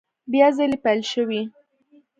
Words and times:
بیا 0.31 0.47
ځلي 0.57 0.77
پیل 0.83 0.99
شوې 1.11 1.41